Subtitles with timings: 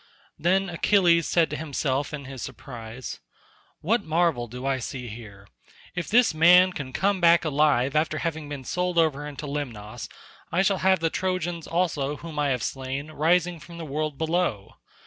[0.39, 3.19] Then Achilles said to himself in his surprise,
[3.81, 5.47] "What marvel do I see here?
[5.93, 10.09] If this man can come back alive after having been sold over into Lemnos,
[10.51, 14.77] I shall have the Trojans also whom I have slain rising from the world below.